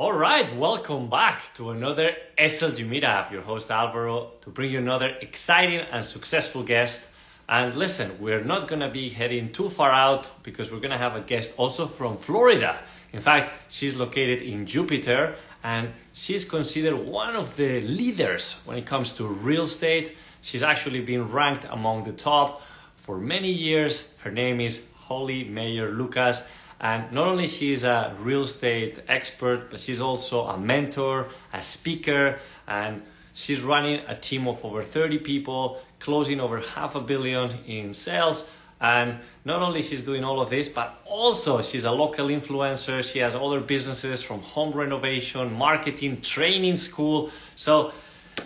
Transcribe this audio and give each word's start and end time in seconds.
All 0.00 0.14
right, 0.14 0.56
welcome 0.56 1.10
back 1.10 1.52
to 1.56 1.68
another 1.68 2.16
SLG 2.38 2.88
Meetup. 2.88 3.30
Your 3.30 3.42
host 3.42 3.70
Alvaro 3.70 4.30
to 4.40 4.48
bring 4.48 4.70
you 4.70 4.78
another 4.78 5.14
exciting 5.20 5.80
and 5.80 6.06
successful 6.06 6.62
guest. 6.62 7.10
And 7.46 7.76
listen, 7.76 8.18
we're 8.18 8.42
not 8.42 8.66
gonna 8.66 8.88
be 8.88 9.10
heading 9.10 9.52
too 9.52 9.68
far 9.68 9.92
out 9.92 10.42
because 10.42 10.72
we're 10.72 10.80
gonna 10.80 10.96
have 10.96 11.16
a 11.16 11.20
guest 11.20 11.52
also 11.58 11.86
from 11.86 12.16
Florida. 12.16 12.82
In 13.12 13.20
fact, 13.20 13.52
she's 13.68 13.94
located 13.94 14.40
in 14.40 14.64
Jupiter 14.64 15.36
and 15.62 15.90
she's 16.14 16.46
considered 16.46 16.96
one 16.96 17.36
of 17.36 17.56
the 17.56 17.82
leaders 17.82 18.62
when 18.64 18.78
it 18.78 18.86
comes 18.86 19.12
to 19.18 19.26
real 19.26 19.64
estate. 19.64 20.16
She's 20.40 20.62
actually 20.62 21.02
been 21.02 21.28
ranked 21.28 21.66
among 21.68 22.04
the 22.04 22.12
top 22.12 22.62
for 22.96 23.18
many 23.18 23.52
years. 23.52 24.16
Her 24.20 24.30
name 24.30 24.62
is 24.62 24.86
Holly 24.96 25.44
Meyer 25.44 25.90
Lucas. 25.90 26.48
And 26.80 27.12
not 27.12 27.28
only 27.28 27.46
she's 27.46 27.82
a 27.82 28.16
real 28.20 28.42
estate 28.42 29.00
expert, 29.06 29.70
but 29.70 29.80
she's 29.80 30.00
also 30.00 30.46
a 30.46 30.56
mentor, 30.56 31.28
a 31.52 31.62
speaker, 31.62 32.38
and 32.66 33.02
she's 33.34 33.60
running 33.62 34.00
a 34.08 34.16
team 34.16 34.48
of 34.48 34.64
over 34.64 34.82
30 34.82 35.18
people, 35.18 35.82
closing 35.98 36.40
over 36.40 36.60
half 36.60 36.94
a 36.94 37.00
billion 37.00 37.52
in 37.66 37.92
sales. 37.92 38.48
And 38.80 39.18
not 39.44 39.60
only 39.60 39.82
she's 39.82 40.00
doing 40.00 40.24
all 40.24 40.40
of 40.40 40.48
this, 40.48 40.70
but 40.70 41.02
also 41.04 41.60
she's 41.60 41.84
a 41.84 41.92
local 41.92 42.28
influencer. 42.28 43.04
She 43.04 43.18
has 43.18 43.34
other 43.34 43.60
businesses 43.60 44.22
from 44.22 44.40
home 44.40 44.72
renovation, 44.72 45.52
marketing, 45.52 46.22
training 46.22 46.78
school. 46.78 47.30
So 47.56 47.92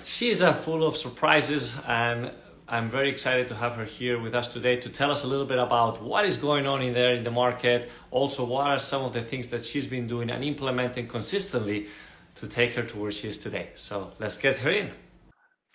she's 0.03 0.41
a 0.41 0.53
full 0.53 0.85
of 0.85 0.97
surprises 0.97 1.73
and 1.87 2.33
I'm 2.67 2.89
very 2.89 3.11
excited 3.11 3.49
to 3.49 3.55
have 3.55 3.75
her 3.75 3.85
here 3.85 4.19
with 4.19 4.35
us 4.35 4.49
today 4.49 4.77
to 4.77 4.89
tell 4.89 5.11
us 5.11 5.23
a 5.23 5.27
little 5.27 5.45
bit 5.45 5.59
about 5.59 6.03
what 6.03 6.25
is 6.25 6.39
going 6.39 6.67
on 6.67 6.81
in 6.81 6.95
there 6.95 7.13
in 7.13 7.23
the 7.23 7.31
market. 7.31 7.91
Also, 8.11 8.45
what 8.45 8.67
are 8.67 8.79
some 8.79 9.05
of 9.05 9.13
the 9.13 9.21
things 9.21 9.49
that 9.49 9.65
she's 9.65 9.87
been 9.87 10.07
doing 10.07 10.31
and 10.31 10.43
implementing 10.43 11.07
consistently 11.07 11.89
to 12.37 12.49
take 12.49 12.73
her 12.73 12.83
to 12.83 12.99
where 12.99 13.11
she 13.11 13.29
is 13.29 13.39
today. 13.39 13.71
So 13.75 14.13
let's 14.19 14.37
get 14.37 14.57
her 14.59 14.71
in. 14.71 14.91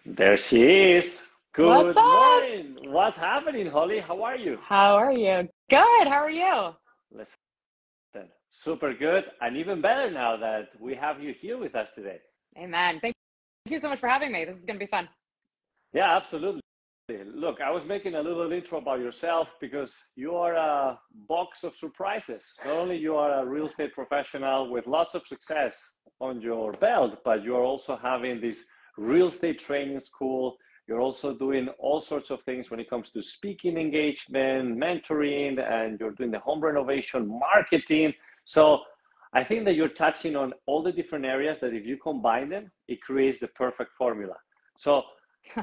There 0.06 0.38
she 0.38 0.64
is. 0.94 1.22
Good 1.54 1.68
What's 1.68 1.98
up? 1.98 2.04
morning. 2.04 2.78
What's 2.86 3.18
happening, 3.18 3.68
Holly? 3.68 4.00
How 4.00 4.24
are 4.24 4.36
you? 4.36 4.58
How 4.64 4.96
are 4.96 5.12
you? 5.12 5.48
Good. 5.70 6.08
How 6.08 6.24
are 6.24 6.30
you? 6.32 6.76
Listen, 7.12 7.36
super 8.50 8.94
good, 8.94 9.26
and 9.42 9.58
even 9.58 9.82
better 9.82 10.10
now 10.12 10.38
that 10.38 10.70
we 10.80 10.96
have 10.96 11.22
you 11.22 11.34
here 11.34 11.58
with 11.58 11.76
us 11.76 11.92
today. 11.92 12.20
Amen. 12.58 13.00
Thank 13.02 13.16
you 13.66 13.80
so 13.80 13.90
much 13.90 14.00
for 14.00 14.08
having 14.08 14.32
me. 14.32 14.46
This 14.46 14.58
is 14.58 14.66
going 14.66 14.80
to 14.80 14.86
be 14.86 14.90
fun. 14.90 15.08
Yeah, 15.94 16.16
absolutely. 16.16 16.62
Look, 17.10 17.60
I 17.60 17.72
was 17.72 17.86
making 17.86 18.14
a 18.16 18.22
little 18.22 18.52
intro 18.52 18.78
about 18.78 19.00
yourself 19.00 19.56
because 19.60 19.96
you 20.16 20.36
are 20.36 20.54
a 20.54 21.00
box 21.28 21.64
of 21.64 21.76
surprises. 21.76 22.54
Not 22.64 22.76
only 22.76 22.98
you 22.98 23.16
are 23.16 23.42
a 23.42 23.46
real 23.46 23.66
estate 23.66 23.94
professional 23.94 24.70
with 24.70 24.86
lots 24.86 25.16
of 25.16 25.26
success 25.26 25.90
on 26.20 26.40
your 26.40 26.72
belt, 26.74 27.20
but 27.26 27.44
you 27.44 27.56
are 27.56 27.64
also 27.64 27.96
having 27.98 28.40
this 28.40 28.66
real 28.96 29.28
estate 29.28 29.60
training 29.60 30.00
school. 30.00 30.58
You're 30.88 31.02
also 31.02 31.34
doing 31.34 31.70
all 31.80 32.00
sorts 32.00 32.30
of 32.30 32.44
things 32.44 32.70
when 32.70 32.80
it 32.80 32.90
comes 32.90 33.10
to 33.12 33.24
speaking 33.24 33.78
engagement, 33.78 34.78
mentoring, 34.78 35.60
and 35.60 36.00
you're 36.00 36.12
doing 36.12 36.32
the 36.32 36.40
home 36.40 36.62
renovation 36.62 37.28
marketing. 37.28 38.14
So 38.46 38.82
I 39.34 39.44
think 39.44 39.66
that 39.66 39.76
you're 39.76 39.90
touching 39.90 40.36
on 40.36 40.54
all 40.68 40.84
the 40.84 40.92
different 40.92 41.26
areas 41.26 41.60
that 41.62 41.74
if 41.74 41.88
you 41.88 41.98
combine 41.98 42.50
them, 42.50 42.72
it 42.88 43.02
creates 43.02 43.40
the 43.40 43.48
perfect 43.48 43.94
formula. 43.98 44.36
So 44.78 45.04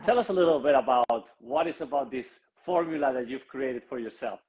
Tell 0.04 0.18
us 0.18 0.28
a 0.28 0.32
little 0.32 0.60
bit 0.60 0.74
about 0.74 1.30
what 1.38 1.66
is 1.66 1.80
about 1.80 2.10
this 2.10 2.40
formula 2.64 3.12
that 3.12 3.28
you've 3.28 3.46
created 3.46 3.82
for 3.84 3.98
yourself. 3.98 4.40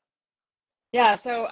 Yeah. 0.92 1.16
So 1.16 1.48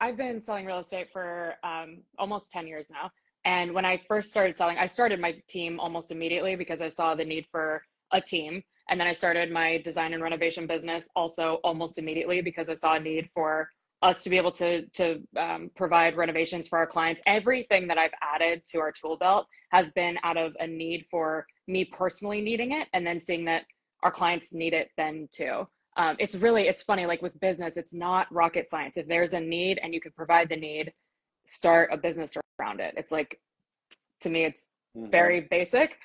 I've 0.00 0.16
been 0.16 0.40
selling 0.40 0.66
real 0.66 0.78
estate 0.78 1.08
for 1.12 1.54
um, 1.64 2.02
almost 2.18 2.52
10 2.52 2.66
years 2.66 2.88
now. 2.90 3.10
And 3.44 3.72
when 3.72 3.84
I 3.84 4.00
first 4.08 4.28
started 4.28 4.56
selling, 4.56 4.76
I 4.76 4.86
started 4.86 5.20
my 5.20 5.36
team 5.48 5.78
almost 5.80 6.10
immediately 6.10 6.56
because 6.56 6.80
I 6.80 6.88
saw 6.88 7.14
the 7.14 7.24
need 7.24 7.46
for 7.46 7.82
a 8.12 8.20
team. 8.20 8.62
And 8.88 9.00
then 9.00 9.06
I 9.06 9.12
started 9.12 9.50
my 9.50 9.78
design 9.78 10.14
and 10.14 10.22
renovation 10.22 10.66
business 10.66 11.08
also 11.16 11.58
almost 11.64 11.98
immediately 11.98 12.40
because 12.40 12.68
I 12.68 12.74
saw 12.74 12.94
a 12.94 13.00
need 13.00 13.28
for 13.32 13.68
us 14.02 14.22
to 14.22 14.30
be 14.30 14.36
able 14.36 14.52
to 14.52 14.86
to 14.88 15.20
um, 15.36 15.70
provide 15.74 16.16
renovations 16.16 16.68
for 16.68 16.78
our 16.78 16.86
clients. 16.86 17.20
Everything 17.26 17.88
that 17.88 17.98
I've 17.98 18.12
added 18.22 18.62
to 18.72 18.78
our 18.78 18.92
tool 18.92 19.16
belt 19.16 19.46
has 19.70 19.90
been 19.92 20.18
out 20.22 20.36
of 20.36 20.54
a 20.60 20.66
need 20.66 21.06
for 21.10 21.46
me 21.66 21.84
personally 21.84 22.40
needing 22.40 22.72
it, 22.72 22.88
and 22.92 23.06
then 23.06 23.20
seeing 23.20 23.44
that 23.46 23.62
our 24.02 24.10
clients 24.10 24.52
need 24.52 24.74
it 24.74 24.90
then 24.96 25.28
too. 25.32 25.66
Um, 25.96 26.16
it's 26.18 26.34
really 26.34 26.68
it's 26.68 26.82
funny 26.82 27.06
like 27.06 27.22
with 27.22 27.38
business, 27.40 27.76
it's 27.76 27.94
not 27.94 28.32
rocket 28.32 28.68
science. 28.68 28.96
If 28.96 29.08
there's 29.08 29.32
a 29.32 29.40
need 29.40 29.80
and 29.82 29.94
you 29.94 30.00
can 30.00 30.12
provide 30.12 30.48
the 30.48 30.56
need, 30.56 30.92
start 31.46 31.90
a 31.92 31.96
business 31.96 32.36
around 32.60 32.80
it. 32.80 32.94
It's 32.96 33.12
like 33.12 33.40
to 34.20 34.30
me, 34.30 34.44
it's 34.44 34.68
mm-hmm. 34.96 35.10
very 35.10 35.46
basic. 35.50 35.96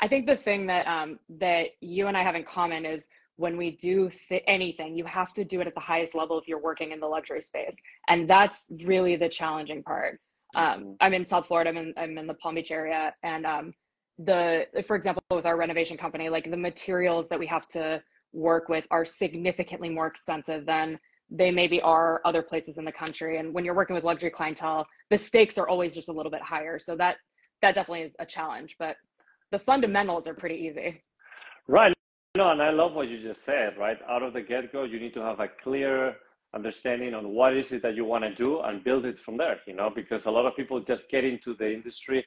I 0.00 0.08
think 0.08 0.26
the 0.26 0.36
thing 0.36 0.66
that 0.66 0.86
um, 0.86 1.18
that 1.40 1.68
you 1.80 2.06
and 2.06 2.16
I 2.16 2.22
have 2.22 2.34
in 2.34 2.44
common 2.44 2.84
is 2.84 3.06
when 3.38 3.56
we 3.56 3.70
do 3.70 4.10
th- 4.28 4.42
anything, 4.48 4.96
you 4.96 5.04
have 5.04 5.32
to 5.32 5.44
do 5.44 5.60
it 5.60 5.66
at 5.68 5.74
the 5.74 5.80
highest 5.80 6.14
level 6.14 6.38
if 6.38 6.48
you're 6.48 6.60
working 6.60 6.90
in 6.90 6.98
the 6.98 7.06
luxury 7.06 7.40
space. 7.40 7.76
And 8.08 8.28
that's 8.28 8.70
really 8.84 9.14
the 9.14 9.28
challenging 9.28 9.82
part. 9.82 10.18
Um, 10.56 10.64
mm-hmm. 10.64 10.92
I'm 11.00 11.14
in 11.14 11.24
South 11.24 11.46
Florida, 11.46 11.70
I'm 11.70 11.76
in, 11.76 11.94
I'm 11.96 12.18
in 12.18 12.26
the 12.26 12.34
Palm 12.34 12.56
Beach 12.56 12.72
area. 12.72 13.14
And 13.22 13.46
um, 13.46 13.72
the, 14.18 14.66
for 14.86 14.96
example, 14.96 15.22
with 15.30 15.46
our 15.46 15.56
renovation 15.56 15.96
company, 15.96 16.28
like 16.28 16.50
the 16.50 16.56
materials 16.56 17.28
that 17.28 17.38
we 17.38 17.46
have 17.46 17.68
to 17.68 18.02
work 18.32 18.68
with 18.68 18.86
are 18.90 19.04
significantly 19.04 19.88
more 19.88 20.08
expensive 20.08 20.66
than 20.66 20.98
they 21.30 21.52
maybe 21.52 21.80
are 21.82 22.20
other 22.24 22.42
places 22.42 22.76
in 22.76 22.84
the 22.84 22.92
country. 22.92 23.38
And 23.38 23.54
when 23.54 23.64
you're 23.64 23.74
working 23.74 23.94
with 23.94 24.02
luxury 24.02 24.30
clientele, 24.30 24.84
the 25.10 25.18
stakes 25.18 25.58
are 25.58 25.68
always 25.68 25.94
just 25.94 26.08
a 26.08 26.12
little 26.12 26.32
bit 26.32 26.42
higher. 26.42 26.80
So 26.80 26.96
that, 26.96 27.16
that 27.62 27.76
definitely 27.76 28.02
is 28.02 28.16
a 28.18 28.26
challenge, 28.26 28.74
but 28.80 28.96
the 29.52 29.60
fundamentals 29.60 30.26
are 30.26 30.34
pretty 30.34 30.56
easy. 30.56 31.04
Right. 31.68 31.94
No, 32.38 32.52
and 32.52 32.62
I 32.62 32.70
love 32.70 32.92
what 32.92 33.08
you 33.08 33.18
just 33.18 33.42
said, 33.42 33.76
right? 33.76 33.98
Out 34.08 34.22
of 34.22 34.32
the 34.32 34.40
get 34.40 34.72
go, 34.72 34.84
you 34.84 35.00
need 35.00 35.12
to 35.14 35.20
have 35.20 35.40
a 35.40 35.48
clear 35.48 36.14
understanding 36.54 37.12
on 37.12 37.30
what 37.30 37.56
is 37.56 37.72
it 37.72 37.82
that 37.82 37.96
you 37.96 38.04
want 38.04 38.22
to 38.22 38.32
do 38.32 38.60
and 38.60 38.84
build 38.84 39.06
it 39.06 39.18
from 39.18 39.36
there, 39.36 39.58
you 39.66 39.74
know, 39.74 39.90
because 39.90 40.26
a 40.26 40.30
lot 40.30 40.46
of 40.46 40.54
people 40.54 40.78
just 40.78 41.10
get 41.10 41.24
into 41.24 41.52
the 41.52 41.68
industry 41.68 42.24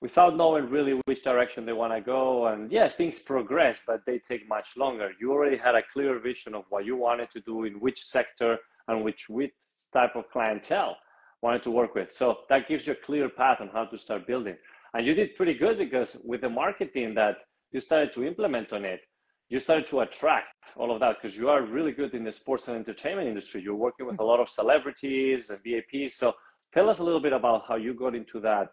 without 0.00 0.36
knowing 0.36 0.70
really 0.70 1.00
which 1.06 1.24
direction 1.24 1.66
they 1.66 1.72
want 1.72 1.92
to 1.92 2.00
go. 2.00 2.46
And 2.46 2.70
yes, 2.70 2.94
things 2.94 3.18
progress, 3.18 3.80
but 3.84 4.06
they 4.06 4.20
take 4.20 4.48
much 4.48 4.76
longer. 4.76 5.10
You 5.20 5.32
already 5.32 5.56
had 5.56 5.74
a 5.74 5.82
clear 5.92 6.20
vision 6.20 6.54
of 6.54 6.62
what 6.68 6.84
you 6.84 6.94
wanted 6.94 7.28
to 7.32 7.40
do 7.40 7.64
in 7.64 7.80
which 7.80 8.04
sector 8.04 8.58
and 8.86 9.02
which, 9.02 9.28
which 9.28 9.54
type 9.92 10.14
of 10.14 10.30
clientele 10.30 10.96
wanted 11.42 11.64
to 11.64 11.72
work 11.72 11.96
with. 11.96 12.12
So 12.12 12.42
that 12.48 12.68
gives 12.68 12.86
you 12.86 12.92
a 12.92 13.04
clear 13.04 13.28
path 13.28 13.60
on 13.60 13.70
how 13.70 13.86
to 13.86 13.98
start 13.98 14.24
building. 14.24 14.56
And 14.94 15.04
you 15.04 15.14
did 15.14 15.34
pretty 15.34 15.54
good 15.54 15.78
because 15.78 16.22
with 16.24 16.42
the 16.42 16.48
marketing 16.48 17.12
that 17.16 17.38
you 17.72 17.80
started 17.80 18.12
to 18.12 18.22
implement 18.22 18.72
on 18.72 18.84
it, 18.84 19.00
you 19.48 19.58
started 19.58 19.86
to 19.86 20.00
attract 20.00 20.74
all 20.76 20.90
of 20.92 21.00
that 21.00 21.16
because 21.20 21.36
you 21.36 21.48
are 21.48 21.62
really 21.62 21.92
good 21.92 22.14
in 22.14 22.24
the 22.24 22.32
sports 22.32 22.68
and 22.68 22.76
entertainment 22.76 23.28
industry. 23.28 23.62
You're 23.62 23.74
working 23.74 24.06
with 24.06 24.20
a 24.20 24.24
lot 24.24 24.40
of 24.40 24.48
celebrities 24.48 25.50
and 25.50 25.58
VIPs. 25.64 26.12
So 26.12 26.34
tell 26.72 26.90
us 26.90 26.98
a 26.98 27.02
little 27.02 27.20
bit 27.20 27.32
about 27.32 27.64
how 27.66 27.76
you 27.76 27.94
got 27.94 28.14
into 28.14 28.40
that 28.40 28.70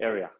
area. 0.00 0.30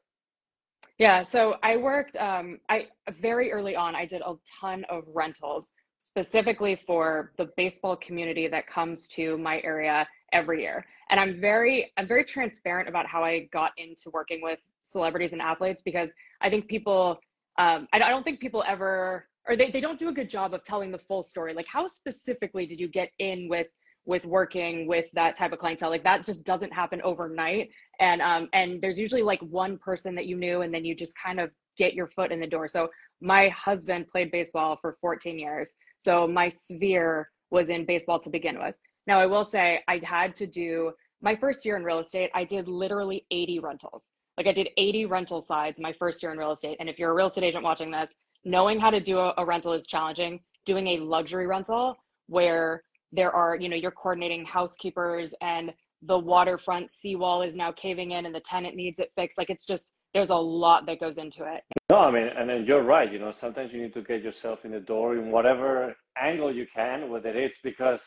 Yeah, 0.98 1.22
so 1.22 1.56
I 1.62 1.76
worked. 1.76 2.16
Um, 2.16 2.58
I 2.68 2.88
very 3.20 3.52
early 3.52 3.76
on, 3.76 3.94
I 3.94 4.06
did 4.06 4.22
a 4.22 4.34
ton 4.60 4.84
of 4.88 5.04
rentals 5.14 5.72
specifically 5.98 6.74
for 6.74 7.32
the 7.36 7.48
baseball 7.56 7.96
community 7.96 8.48
that 8.48 8.66
comes 8.66 9.06
to 9.08 9.38
my 9.38 9.60
area 9.62 10.06
every 10.32 10.62
year. 10.62 10.84
And 11.10 11.20
I'm 11.20 11.40
very, 11.40 11.92
I'm 11.96 12.06
very 12.06 12.24
transparent 12.24 12.88
about 12.88 13.06
how 13.06 13.22
I 13.22 13.48
got 13.52 13.72
into 13.76 14.10
working 14.12 14.42
with 14.42 14.58
celebrities 14.84 15.32
and 15.32 15.40
athletes 15.40 15.82
because 15.82 16.10
I 16.40 16.50
think 16.50 16.66
people, 16.66 17.20
um, 17.58 17.88
I 17.92 17.98
don't 17.98 18.24
think 18.24 18.40
people 18.40 18.64
ever 18.66 19.26
or 19.48 19.56
they, 19.56 19.70
they 19.70 19.80
don't 19.80 19.98
do 19.98 20.08
a 20.08 20.12
good 20.12 20.28
job 20.28 20.54
of 20.54 20.64
telling 20.64 20.90
the 20.90 20.98
full 20.98 21.22
story. 21.22 21.54
Like 21.54 21.66
how 21.68 21.86
specifically 21.86 22.66
did 22.66 22.80
you 22.80 22.88
get 22.88 23.10
in 23.18 23.48
with 23.48 23.68
with 24.04 24.24
working 24.24 24.86
with 24.86 25.06
that 25.14 25.36
type 25.36 25.52
of 25.52 25.58
clientele? 25.58 25.90
Like 25.90 26.04
that 26.04 26.24
just 26.24 26.44
doesn't 26.44 26.72
happen 26.72 27.00
overnight. 27.02 27.70
And 28.00 28.20
um 28.22 28.48
and 28.52 28.80
there's 28.80 28.98
usually 28.98 29.22
like 29.22 29.40
one 29.40 29.78
person 29.78 30.14
that 30.16 30.26
you 30.26 30.36
knew 30.36 30.62
and 30.62 30.72
then 30.72 30.84
you 30.84 30.94
just 30.94 31.14
kind 31.22 31.40
of 31.40 31.50
get 31.78 31.94
your 31.94 32.06
foot 32.08 32.32
in 32.32 32.40
the 32.40 32.46
door. 32.46 32.68
So 32.68 32.88
my 33.20 33.48
husband 33.48 34.08
played 34.08 34.30
baseball 34.30 34.78
for 34.80 34.96
14 35.00 35.38
years. 35.38 35.76
So 35.98 36.26
my 36.26 36.48
sphere 36.48 37.30
was 37.50 37.68
in 37.68 37.86
baseball 37.86 38.18
to 38.20 38.30
begin 38.30 38.58
with. 38.58 38.74
Now 39.06 39.20
i 39.20 39.26
will 39.26 39.44
say 39.44 39.80
i 39.88 40.00
had 40.02 40.34
to 40.36 40.46
do 40.46 40.92
my 41.22 41.34
first 41.36 41.64
year 41.64 41.76
in 41.76 41.84
real 41.84 42.00
estate 42.00 42.30
i 42.34 42.44
did 42.44 42.68
literally 42.68 43.24
80 43.30 43.60
rentals. 43.60 44.10
Like 44.36 44.46
i 44.46 44.52
did 44.52 44.68
80 44.76 45.06
rental 45.06 45.40
sides 45.40 45.80
my 45.80 45.92
first 45.92 46.22
year 46.22 46.32
in 46.32 46.38
real 46.38 46.52
estate. 46.52 46.76
And 46.80 46.88
if 46.88 46.98
you're 46.98 47.10
a 47.10 47.14
real 47.14 47.26
estate 47.26 47.44
agent 47.44 47.64
watching 47.64 47.90
this 47.90 48.10
knowing 48.46 48.78
how 48.78 48.90
to 48.90 49.00
do 49.00 49.18
a, 49.18 49.34
a 49.36 49.44
rental 49.44 49.74
is 49.74 49.86
challenging. 49.86 50.40
Doing 50.64 50.86
a 50.88 50.98
luxury 50.98 51.46
rental 51.46 51.96
where 52.28 52.82
there 53.12 53.30
are, 53.30 53.56
you 53.56 53.68
know, 53.68 53.76
you're 53.76 53.90
coordinating 53.90 54.44
housekeepers 54.44 55.34
and 55.42 55.72
the 56.02 56.18
waterfront 56.18 56.90
seawall 56.90 57.42
is 57.42 57.56
now 57.56 57.72
caving 57.72 58.12
in 58.12 58.26
and 58.26 58.34
the 58.34 58.40
tenant 58.40 58.76
needs 58.76 58.98
it 58.98 59.10
fixed. 59.16 59.36
Like 59.36 59.50
it's 59.50 59.66
just 59.66 59.92
there's 60.14 60.30
a 60.30 60.36
lot 60.36 60.86
that 60.86 61.00
goes 61.00 61.18
into 61.18 61.44
it. 61.44 61.62
No, 61.90 61.98
I 61.98 62.10
mean, 62.10 62.28
and 62.36 62.48
then 62.48 62.64
you're 62.64 62.82
right. 62.82 63.12
You 63.12 63.18
know, 63.18 63.30
sometimes 63.30 63.72
you 63.72 63.82
need 63.82 63.94
to 63.94 64.02
get 64.02 64.22
yourself 64.22 64.64
in 64.64 64.70
the 64.72 64.80
door 64.80 65.16
in 65.16 65.30
whatever 65.30 65.94
angle 66.20 66.54
you 66.54 66.66
can, 66.72 67.10
whether 67.10 67.30
it's 67.30 67.58
because 67.62 68.02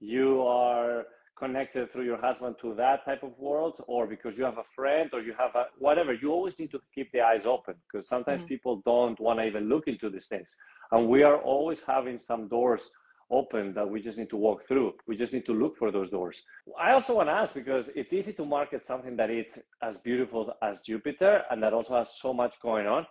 you 0.00 0.42
are 0.42 1.04
connected 1.36 1.92
through 1.92 2.04
your 2.04 2.20
husband 2.20 2.56
to 2.60 2.74
that 2.74 3.04
type 3.04 3.22
of 3.22 3.38
world 3.38 3.80
or 3.86 4.06
because 4.06 4.38
you 4.38 4.44
have 4.44 4.58
a 4.58 4.64
friend 4.76 5.10
or 5.12 5.20
you 5.20 5.34
have 5.38 5.54
a 5.54 5.66
whatever 5.78 6.12
you 6.14 6.30
always 6.30 6.58
need 6.58 6.70
to 6.70 6.80
keep 6.94 7.10
the 7.12 7.20
eyes 7.20 7.44
open 7.44 7.74
because 7.86 8.08
sometimes 8.08 8.40
mm-hmm. 8.40 8.48
people 8.48 8.82
don't 8.84 9.18
want 9.20 9.38
to 9.38 9.44
even 9.44 9.68
look 9.68 9.88
into 9.88 10.08
these 10.10 10.26
things. 10.26 10.56
And 10.92 11.08
we 11.08 11.22
are 11.22 11.38
always 11.38 11.82
having 11.82 12.18
some 12.18 12.48
doors 12.48 12.90
open 13.30 13.72
that 13.74 13.88
we 13.88 14.00
just 14.00 14.18
need 14.18 14.30
to 14.30 14.36
walk 14.36 14.66
through. 14.68 14.92
We 15.06 15.16
just 15.16 15.32
need 15.32 15.46
to 15.46 15.52
look 15.52 15.76
for 15.76 15.90
those 15.90 16.10
doors. 16.10 16.42
I 16.78 16.92
also 16.92 17.16
want 17.16 17.28
to 17.28 17.32
ask 17.32 17.54
because 17.54 17.88
it's 17.96 18.12
easy 18.12 18.32
to 18.34 18.44
market 18.44 18.84
something 18.84 19.16
that 19.16 19.30
is 19.30 19.58
as 19.82 19.98
beautiful 19.98 20.52
as 20.62 20.82
jupiter 20.82 21.42
and 21.50 21.62
that 21.62 21.72
also 21.72 21.96
has 21.96 22.16
so 22.20 22.32
much 22.32 22.60
going 22.60 22.86
on 22.86 23.06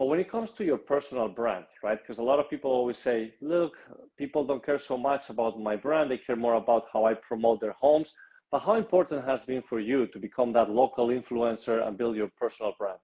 but 0.00 0.06
when 0.06 0.18
it 0.18 0.30
comes 0.30 0.50
to 0.52 0.64
your 0.64 0.78
personal 0.78 1.28
brand, 1.28 1.66
right? 1.82 1.98
Because 2.00 2.16
a 2.16 2.22
lot 2.22 2.38
of 2.38 2.48
people 2.48 2.70
always 2.70 2.96
say, 2.96 3.34
look, 3.42 3.76
people 4.16 4.46
don't 4.46 4.64
care 4.64 4.78
so 4.78 4.96
much 4.96 5.28
about 5.28 5.60
my 5.60 5.76
brand. 5.76 6.10
They 6.10 6.16
care 6.16 6.36
more 6.36 6.54
about 6.54 6.86
how 6.90 7.04
I 7.04 7.12
promote 7.12 7.60
their 7.60 7.72
homes. 7.72 8.14
But 8.50 8.60
how 8.60 8.76
important 8.76 9.26
has 9.26 9.44
been 9.44 9.60
for 9.60 9.78
you 9.78 10.06
to 10.06 10.18
become 10.18 10.54
that 10.54 10.70
local 10.70 11.08
influencer 11.08 11.86
and 11.86 11.98
build 11.98 12.16
your 12.16 12.30
personal 12.40 12.72
brand? 12.78 12.96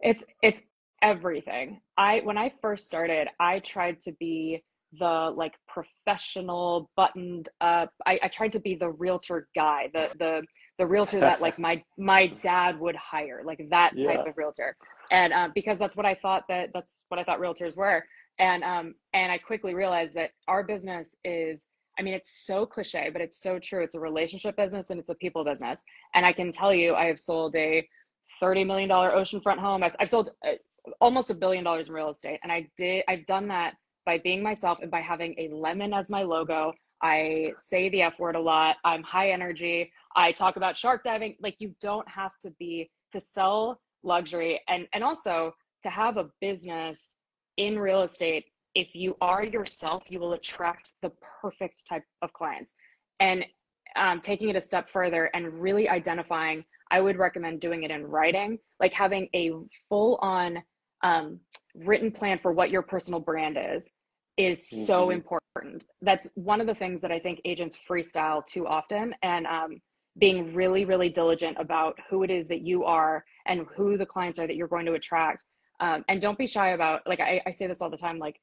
It's 0.00 0.24
it's 0.42 0.60
everything. 1.02 1.80
I 1.96 2.18
when 2.24 2.36
I 2.36 2.52
first 2.60 2.84
started, 2.88 3.28
I 3.38 3.60
tried 3.60 4.00
to 4.02 4.12
be 4.18 4.64
the 4.98 5.32
like 5.36 5.54
professional 5.68 6.90
buttoned 6.96 7.50
up 7.60 7.90
I, 8.06 8.18
I 8.22 8.28
tried 8.28 8.52
to 8.52 8.58
be 8.58 8.74
the 8.74 8.88
realtor 8.88 9.46
guy 9.54 9.90
the 9.92 10.10
the 10.18 10.42
the 10.78 10.86
realtor 10.86 11.20
that 11.20 11.42
like 11.42 11.58
my 11.68 11.82
my 11.98 12.28
dad 12.40 12.80
would 12.80 12.96
hire 12.96 13.42
like 13.44 13.60
that 13.68 13.92
yeah. 13.94 14.06
type 14.06 14.26
of 14.26 14.32
realtor 14.38 14.74
and 15.10 15.32
um, 15.32 15.52
because 15.54 15.78
that's 15.78 15.96
what 15.96 16.06
i 16.06 16.14
thought 16.14 16.44
that 16.48 16.70
that's 16.72 17.04
what 17.08 17.18
i 17.18 17.24
thought 17.24 17.40
realtors 17.40 17.76
were 17.76 18.04
and 18.38 18.62
um 18.64 18.94
and 19.14 19.30
i 19.32 19.38
quickly 19.38 19.74
realized 19.74 20.14
that 20.14 20.30
our 20.46 20.62
business 20.62 21.16
is 21.24 21.66
i 21.98 22.02
mean 22.02 22.14
it's 22.14 22.44
so 22.46 22.64
cliche 22.66 23.10
but 23.12 23.22
it's 23.22 23.40
so 23.40 23.58
true 23.58 23.82
it's 23.82 23.94
a 23.94 24.00
relationship 24.00 24.56
business 24.56 24.90
and 24.90 25.00
it's 25.00 25.10
a 25.10 25.14
people 25.16 25.44
business 25.44 25.82
and 26.14 26.24
i 26.24 26.32
can 26.32 26.52
tell 26.52 26.72
you 26.72 26.94
i 26.94 27.04
have 27.04 27.18
sold 27.18 27.54
a 27.56 27.86
30 28.40 28.64
million 28.64 28.88
dollar 28.88 29.10
oceanfront 29.10 29.58
home 29.58 29.82
i've, 29.82 29.96
I've 30.00 30.10
sold 30.10 30.30
uh, 30.46 30.52
almost 31.00 31.30
a 31.30 31.34
billion 31.34 31.64
dollars 31.64 31.88
in 31.88 31.94
real 31.94 32.10
estate 32.10 32.40
and 32.42 32.52
i 32.52 32.68
did 32.76 33.04
i've 33.08 33.26
done 33.26 33.48
that 33.48 33.74
by 34.08 34.16
being 34.16 34.42
myself 34.42 34.78
and 34.80 34.90
by 34.90 35.02
having 35.02 35.34
a 35.36 35.54
lemon 35.54 35.92
as 35.92 36.08
my 36.08 36.22
logo. 36.22 36.72
I 37.02 37.52
say 37.58 37.90
the 37.90 38.00
F 38.00 38.18
word 38.18 38.36
a 38.36 38.40
lot. 38.40 38.76
I'm 38.82 39.02
high 39.02 39.32
energy. 39.32 39.92
I 40.16 40.32
talk 40.32 40.56
about 40.56 40.78
shark 40.78 41.04
diving. 41.04 41.36
Like 41.42 41.56
you 41.58 41.74
don't 41.82 42.08
have 42.08 42.32
to 42.40 42.50
be 42.58 42.90
to 43.12 43.20
sell 43.20 43.82
luxury 44.02 44.60
and 44.68 44.86
and 44.92 45.02
also 45.02 45.52
to 45.82 45.90
have 45.90 46.16
a 46.16 46.28
business 46.40 47.14
in 47.56 47.78
real 47.78 48.02
estate 48.02 48.44
if 48.74 48.94
you 48.94 49.16
are 49.20 49.44
yourself 49.44 50.02
you 50.08 50.18
will 50.18 50.34
attract 50.34 50.92
the 51.02 51.10
perfect 51.40 51.86
type 51.88 52.04
of 52.22 52.32
clients 52.32 52.72
and 53.20 53.44
um, 53.96 54.20
taking 54.20 54.48
it 54.48 54.56
a 54.56 54.60
step 54.60 54.88
further 54.88 55.30
and 55.34 55.60
really 55.60 55.88
identifying 55.88 56.64
i 56.90 57.00
would 57.00 57.16
recommend 57.16 57.60
doing 57.60 57.82
it 57.82 57.90
in 57.90 58.04
writing 58.06 58.58
like 58.80 58.92
having 58.92 59.28
a 59.34 59.50
full 59.88 60.18
on 60.22 60.62
um, 61.02 61.38
written 61.74 62.10
plan 62.10 62.38
for 62.38 62.52
what 62.52 62.70
your 62.70 62.82
personal 62.82 63.20
brand 63.20 63.58
is 63.58 63.88
is 64.38 64.60
mm-hmm. 64.72 64.84
so 64.84 65.10
important. 65.10 65.84
That's 66.00 66.28
one 66.34 66.60
of 66.60 66.66
the 66.66 66.74
things 66.74 67.02
that 67.02 67.12
I 67.12 67.18
think 67.18 67.40
agents 67.44 67.78
freestyle 67.88 68.46
too 68.46 68.66
often. 68.66 69.14
And 69.22 69.46
um, 69.46 69.80
being 70.18 70.54
really, 70.54 70.84
really 70.84 71.08
diligent 71.08 71.56
about 71.60 71.98
who 72.08 72.22
it 72.22 72.30
is 72.30 72.48
that 72.48 72.62
you 72.62 72.84
are 72.84 73.24
and 73.48 73.66
who 73.74 73.96
the 73.96 74.06
clients 74.06 74.38
are 74.38 74.46
that 74.46 74.56
you're 74.56 74.68
going 74.68 74.86
to 74.86 74.94
attract. 74.94 75.44
Um, 75.80 76.04
and 76.08 76.20
don't 76.20 76.38
be 76.38 76.46
shy 76.46 76.70
about, 76.70 77.02
like, 77.06 77.20
I, 77.20 77.40
I 77.46 77.50
say 77.52 77.66
this 77.66 77.80
all 77.80 77.90
the 77.90 77.96
time, 77.96 78.18
like, 78.18 78.40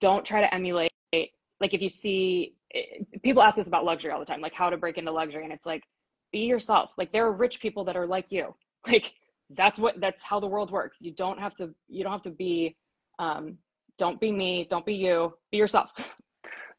don't 0.00 0.24
try 0.24 0.40
to 0.40 0.52
emulate. 0.54 0.92
Like, 1.12 1.74
if 1.74 1.80
you 1.80 1.88
see 1.88 2.54
eh, 2.74 3.04
people 3.22 3.42
ask 3.42 3.58
us 3.58 3.68
about 3.68 3.84
luxury 3.84 4.10
all 4.10 4.20
the 4.20 4.26
time, 4.26 4.40
like, 4.40 4.54
how 4.54 4.68
to 4.68 4.76
break 4.76 4.98
into 4.98 5.12
luxury. 5.12 5.44
And 5.44 5.52
it's 5.52 5.66
like, 5.66 5.84
be 6.32 6.40
yourself. 6.40 6.90
Like, 6.98 7.12
there 7.12 7.26
are 7.26 7.32
rich 7.32 7.60
people 7.60 7.84
that 7.84 7.96
are 7.96 8.06
like 8.06 8.30
you. 8.30 8.54
Like, 8.88 9.12
that's 9.50 9.78
what, 9.78 10.00
that's 10.00 10.24
how 10.24 10.40
the 10.40 10.46
world 10.48 10.72
works. 10.72 10.98
You 11.00 11.12
don't 11.12 11.38
have 11.38 11.54
to, 11.56 11.72
you 11.86 12.02
don't 12.02 12.10
have 12.10 12.22
to 12.22 12.30
be, 12.30 12.76
um, 13.20 13.58
don't 13.98 14.20
be 14.20 14.32
me 14.32 14.66
don't 14.70 14.86
be 14.86 14.94
you 14.94 15.34
be 15.50 15.58
yourself 15.58 15.90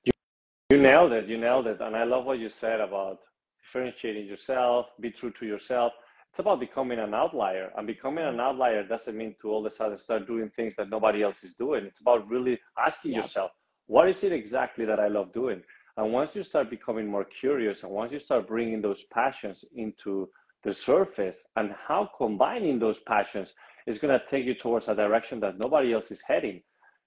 you, 0.04 0.12
you 0.72 0.81
nailed 0.81 1.12
it 1.12 1.25
you 1.28 1.38
nailed 1.38 1.68
it 1.68 1.80
and 1.81 1.96
i 1.96 2.04
love 2.04 2.25
what 2.25 2.40
you 2.40 2.50
said 2.50 2.80
about 2.81 3.20
differentiating 3.62 4.25
yourself 4.25 4.88
be 5.00 5.10
true 5.10 5.31
to 5.31 5.46
yourself 5.46 5.94
it's 6.33 6.39
about 6.39 6.59
becoming 6.59 6.97
an 6.97 7.13
outlier 7.13 7.71
and 7.77 7.85
becoming 7.85 8.25
an 8.25 8.38
mm. 8.38 8.41
outlier 8.41 8.81
doesn't 8.81 9.15
mean 9.15 9.35
to 9.39 9.51
all 9.51 9.59
of 9.59 9.71
a 9.71 9.75
sudden 9.75 10.00
start 10.00 10.25
doing 10.25 10.50
things 10.56 10.74
that 10.77 10.89
nobody 10.89 11.21
else 11.21 11.44
is 11.44 11.53
doing. 11.53 11.85
It's 11.85 12.01
about 12.01 12.27
really 12.27 12.59
asking 12.83 13.12
yes. 13.12 13.25
yourself 13.25 13.51
what 13.85 14.09
is 14.09 14.24
it 14.24 14.31
exactly 14.31 14.83
that 14.85 15.00
i 15.00 15.07
love 15.07 15.31
doing? 15.31 15.62
And 15.95 16.12
once 16.12 16.35
you 16.35 16.41
start 16.41 16.71
becoming 16.71 17.06
more 17.07 17.24
curious 17.24 17.83
and 17.83 17.91
once 17.91 18.12
you 18.12 18.18
start 18.18 18.47
bringing 18.47 18.81
those 18.81 19.03
passions 19.13 19.63
into 19.75 20.27
the 20.63 20.74
surface 20.74 21.47
and 21.56 21.75
how 21.88 22.09
combining 22.18 22.79
those 22.79 23.01
passions 23.03 23.53
is 23.86 24.00
going 24.00 24.19
to 24.19 24.25
take 24.25 24.45
you 24.45 24.56
towards 24.56 24.88
a 24.88 24.95
direction 24.95 25.39
that 25.41 25.59
nobody 25.59 25.94
else 25.94 26.09
is 26.09 26.24
heading. 26.27 26.63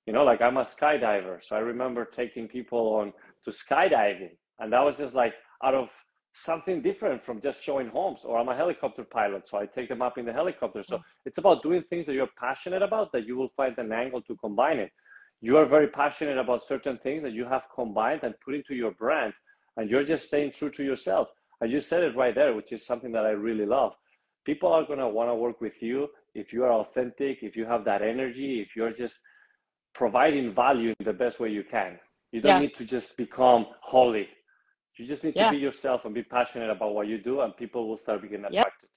You 0.06 0.12
know 0.12 0.22
like 0.22 0.40
i'm 0.40 0.56
a 0.56 0.62
skydiver 0.62 1.40
so 1.42 1.56
i 1.56 1.58
remember 1.58 2.04
taking 2.04 2.46
people 2.46 2.94
on 2.94 3.12
to 3.42 3.50
skydiving 3.50 4.36
and 4.60 4.72
that 4.72 4.84
was 4.84 4.98
just 4.98 5.16
like 5.16 5.34
out 5.64 5.74
of 5.74 5.88
something 6.36 6.82
different 6.82 7.24
from 7.24 7.40
just 7.40 7.62
showing 7.62 7.88
homes 7.88 8.24
or 8.24 8.38
i'm 8.38 8.48
a 8.48 8.56
helicopter 8.56 9.04
pilot 9.04 9.46
so 9.48 9.58
i 9.58 9.66
take 9.66 9.88
them 9.88 10.02
up 10.02 10.18
in 10.18 10.24
the 10.26 10.32
helicopter 10.32 10.82
so 10.82 10.98
mm. 10.98 11.02
it's 11.24 11.38
about 11.38 11.62
doing 11.62 11.82
things 11.88 12.06
that 12.06 12.14
you're 12.14 12.28
passionate 12.38 12.82
about 12.82 13.10
that 13.12 13.26
you 13.26 13.36
will 13.36 13.50
find 13.56 13.76
an 13.78 13.92
angle 13.92 14.22
to 14.22 14.36
combine 14.36 14.78
it 14.78 14.90
you 15.40 15.56
are 15.56 15.66
very 15.66 15.88
passionate 15.88 16.38
about 16.38 16.66
certain 16.66 16.98
things 16.98 17.22
that 17.22 17.32
you 17.32 17.44
have 17.44 17.62
combined 17.74 18.20
and 18.22 18.34
put 18.44 18.54
into 18.54 18.74
your 18.74 18.92
brand 18.92 19.32
and 19.76 19.90
you're 19.90 20.04
just 20.04 20.26
staying 20.26 20.52
true 20.52 20.70
to 20.70 20.84
yourself 20.84 21.28
and 21.60 21.72
you 21.72 21.80
said 21.80 22.02
it 22.02 22.16
right 22.16 22.34
there 22.34 22.54
which 22.54 22.72
is 22.72 22.86
something 22.86 23.12
that 23.12 23.26
i 23.26 23.30
really 23.30 23.66
love 23.66 23.92
people 24.44 24.72
are 24.72 24.84
going 24.84 24.98
to 24.98 25.08
want 25.08 25.28
to 25.28 25.34
work 25.34 25.60
with 25.60 25.80
you 25.80 26.08
if 26.34 26.52
you 26.52 26.64
are 26.64 26.72
authentic 26.72 27.38
if 27.42 27.56
you 27.56 27.64
have 27.64 27.84
that 27.84 28.02
energy 28.02 28.60
if 28.60 28.76
you're 28.76 28.92
just 28.92 29.18
providing 29.96 30.54
value 30.54 30.94
in 31.00 31.04
the 31.04 31.12
best 31.12 31.40
way 31.40 31.48
you 31.48 31.64
can. 31.64 31.98
You 32.32 32.40
don't 32.42 32.60
yeah. 32.60 32.66
need 32.66 32.74
to 32.76 32.84
just 32.84 33.16
become 33.16 33.66
Holly. 33.80 34.28
You 34.98 35.06
just 35.06 35.24
need 35.24 35.34
yeah. 35.36 35.46
to 35.46 35.50
be 35.52 35.58
yourself 35.58 36.04
and 36.04 36.14
be 36.14 36.22
passionate 36.22 36.70
about 36.70 36.94
what 36.94 37.06
you 37.06 37.18
do, 37.18 37.42
and 37.42 37.56
people 37.56 37.88
will 37.88 37.98
start 37.98 38.22
being 38.22 38.44
attracted. 38.44 38.88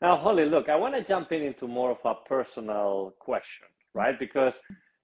Now, 0.00 0.16
Holly, 0.16 0.46
look, 0.46 0.68
I 0.68 0.76
want 0.76 0.94
to 0.94 1.04
jump 1.04 1.30
in 1.30 1.42
into 1.42 1.68
more 1.68 1.90
of 1.92 1.98
a 2.04 2.14
personal 2.26 3.14
question, 3.20 3.68
right? 3.94 4.18
Because 4.18 4.60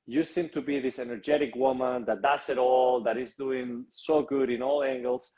you 0.07 0.25
seem 0.25 0.49
to 0.55 0.63
be 0.63 0.81
this 0.81 0.99
energetic 0.99 1.55
woman 1.55 2.05
that 2.07 2.23
does 2.23 2.49
it 2.49 2.59
all, 2.59 3.03
that 3.05 3.19
is 3.19 3.35
doing 3.35 3.85
so 3.91 4.23
good 4.23 4.51
in 4.51 4.63
all 4.63 4.83
angles. 4.83 5.31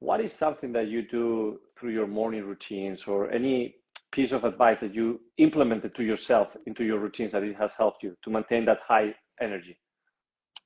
What 0.00 0.20
is 0.20 0.32
something 0.32 0.72
that 0.72 0.88
you 0.88 1.02
do 1.08 1.60
through 1.78 1.92
your 1.92 2.08
morning 2.08 2.44
routines 2.44 3.04
or 3.04 3.30
any 3.30 3.76
piece 4.12 4.32
of 4.32 4.44
advice 4.44 4.78
that 4.80 4.94
you 4.94 5.20
implemented 5.38 5.94
to 5.94 6.02
yourself 6.02 6.48
into 6.66 6.84
your 6.84 6.98
routines 6.98 7.32
that 7.32 7.44
it 7.44 7.56
has 7.56 7.76
helped 7.76 8.02
you 8.02 8.16
to 8.24 8.30
maintain 8.30 8.64
that 8.64 8.78
high 8.86 9.14
energy? 9.40 9.78